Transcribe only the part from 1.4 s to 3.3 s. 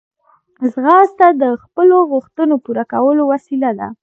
د خپلو غوښتنو پوره کولو